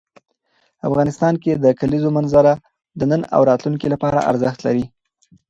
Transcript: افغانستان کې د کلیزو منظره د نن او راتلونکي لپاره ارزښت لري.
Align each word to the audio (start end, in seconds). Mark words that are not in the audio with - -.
افغانستان 0.87 1.33
کې 1.43 1.51
د 1.63 1.65
کلیزو 1.79 2.09
منظره 2.17 2.53
د 2.99 3.01
نن 3.11 3.21
او 3.35 3.41
راتلونکي 3.49 3.87
لپاره 3.93 4.25
ارزښت 4.31 4.59
لري. 4.67 4.85